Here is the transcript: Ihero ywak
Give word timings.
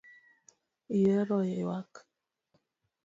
Ihero 0.95 1.37
ywak 1.51 1.91